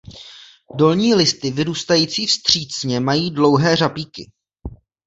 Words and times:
Dolní 0.75 1.13
listy 1.15 1.51
vyrůstající 1.51 2.25
vstřícně 2.25 2.99
mají 2.99 3.31
dlouhé 3.31 3.75
řapíky. 3.75 4.31